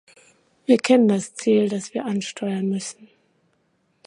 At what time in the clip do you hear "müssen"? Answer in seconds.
2.67-3.07